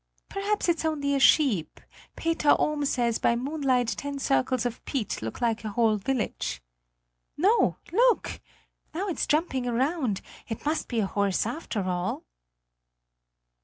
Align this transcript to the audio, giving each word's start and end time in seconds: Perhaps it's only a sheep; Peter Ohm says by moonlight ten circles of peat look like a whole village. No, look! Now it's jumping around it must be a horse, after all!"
Perhaps 0.29 0.67
it's 0.67 0.83
only 0.83 1.13
a 1.13 1.19
sheep; 1.19 1.79
Peter 2.15 2.55
Ohm 2.57 2.85
says 2.85 3.19
by 3.19 3.35
moonlight 3.35 3.87
ten 3.89 4.17
circles 4.17 4.65
of 4.65 4.83
peat 4.83 5.21
look 5.21 5.41
like 5.41 5.63
a 5.63 5.69
whole 5.69 5.97
village. 5.97 6.59
No, 7.37 7.77
look! 7.93 8.41
Now 8.95 9.09
it's 9.09 9.27
jumping 9.27 9.67
around 9.67 10.21
it 10.47 10.65
must 10.65 10.87
be 10.87 11.01
a 11.01 11.05
horse, 11.05 11.45
after 11.45 11.83
all!" 11.83 12.23